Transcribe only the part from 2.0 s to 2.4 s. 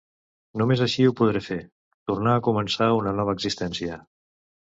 tornar